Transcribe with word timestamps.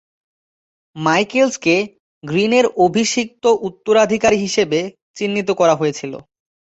মাইকেলসকে 0.95 1.75
গ্রিনের 2.23 2.65
অভিষিক্ত 2.85 3.43
উত্তরাধিকারী 3.67 4.37
হিসেবে 4.37 4.79
চিহ্নিত 5.17 5.49
করা 5.51 5.75
হয়েছিল। 5.75 6.13